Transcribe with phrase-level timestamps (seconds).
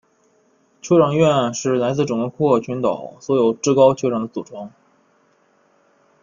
[0.81, 4.71] 酋长院是来自整个库克群岛所有至高酋长的组成。